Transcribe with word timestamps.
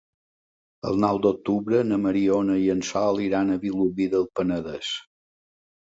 El 0.91 0.95
nou 1.03 1.19
d'octubre 1.25 1.83
na 1.91 1.99
Mariona 2.07 2.57
i 2.63 2.65
en 2.77 2.83
Sol 2.89 3.23
iran 3.27 3.57
a 3.57 3.61
Vilobí 3.67 4.09
del 4.15 4.29
Penedès. 4.41 4.91